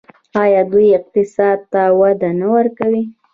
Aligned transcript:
آیا 0.41 0.61
دوی 0.71 0.87
اقتصاد 0.97 1.59
ته 1.71 1.81
وده 1.99 2.29
نه 2.39 2.47
ورکوي؟ 2.55 3.03